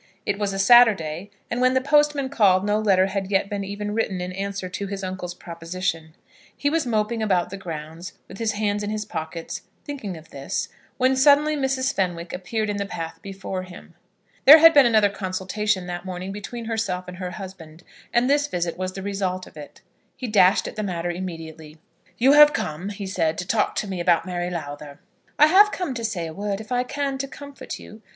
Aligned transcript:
It 0.25 0.39
was 0.39 0.51
a 0.51 0.57
Saturday, 0.57 1.29
and 1.51 1.61
when 1.61 1.75
the 1.75 1.79
postman 1.79 2.29
called 2.29 2.65
no 2.65 2.79
letter 2.79 3.05
had 3.05 3.29
yet 3.29 3.51
been 3.51 3.63
even 3.63 3.93
written 3.93 4.19
in 4.19 4.31
answer 4.33 4.67
to 4.67 4.87
his 4.87 5.03
uncle's 5.03 5.35
proposition. 5.35 6.15
He 6.57 6.71
was 6.71 6.87
moping 6.87 7.21
about 7.21 7.51
the 7.51 7.57
grounds, 7.57 8.13
with 8.27 8.39
his 8.39 8.53
hands 8.53 8.81
in 8.81 8.89
his 8.89 9.05
pockets, 9.05 9.61
thinking 9.85 10.17
of 10.17 10.31
this, 10.31 10.69
when 10.97 11.15
suddenly 11.15 11.55
Mrs. 11.55 11.93
Fenwick 11.93 12.33
appeared 12.33 12.67
in 12.67 12.77
the 12.77 12.85
path 12.87 13.19
before 13.21 13.61
him. 13.61 13.93
There 14.45 14.57
had 14.57 14.73
been 14.73 14.87
another 14.87 15.11
consultation 15.11 15.85
that 15.85 16.03
morning 16.03 16.31
between 16.31 16.65
herself 16.65 17.07
and 17.07 17.17
her 17.17 17.29
husband, 17.29 17.83
and 18.11 18.27
this 18.27 18.47
visit 18.47 18.79
was 18.79 18.93
the 18.93 19.03
result 19.03 19.45
of 19.45 19.55
it. 19.55 19.81
He 20.17 20.25
dashed 20.25 20.67
at 20.67 20.75
the 20.77 20.81
matter 20.81 21.11
immediately. 21.11 21.77
"You 22.17 22.31
have 22.31 22.53
come," 22.53 22.89
he 22.89 23.05
said, 23.05 23.37
"to 23.37 23.45
talk 23.45 23.75
to 23.75 23.87
me 23.87 23.99
about 23.99 24.25
Mary 24.25 24.49
Lowther." 24.49 24.99
"I 25.37 25.45
have 25.45 25.71
come 25.71 25.93
to 25.93 26.03
say 26.03 26.25
a 26.25 26.33
word, 26.33 26.59
if 26.59 26.71
I 26.71 26.81
can, 26.81 27.19
to 27.19 27.27
comfort 27.27 27.77
you. 27.77 28.01